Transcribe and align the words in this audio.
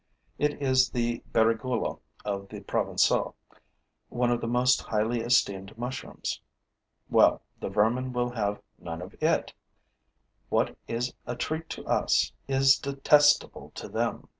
It 0.39 0.59
is 0.59 0.89
the 0.89 1.21
berigoulo 1.31 1.99
of 2.25 2.49
the 2.49 2.61
Provencaux, 2.61 3.35
one 4.09 4.31
of 4.31 4.41
the 4.41 4.47
most 4.47 4.81
highly 4.81 5.19
esteemed 5.19 5.77
mushrooms. 5.77 6.41
Well, 7.11 7.43
the 7.59 7.69
vermin 7.69 8.11
will 8.11 8.31
have 8.31 8.59
none 8.79 9.03
of 9.03 9.13
it: 9.21 9.53
what 10.49 10.75
is 10.87 11.13
a 11.27 11.35
treat 11.35 11.69
to 11.69 11.85
us 11.85 12.31
is 12.47 12.79
detestable 12.79 13.73
to 13.75 13.87
them. 13.87 14.27